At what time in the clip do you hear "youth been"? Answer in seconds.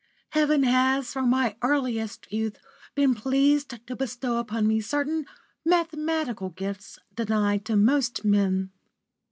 2.33-3.13